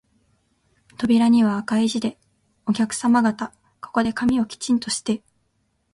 [0.97, 2.17] 扉には赤い字で、
[2.65, 5.21] お客さま方、ここで髪をきちんとして、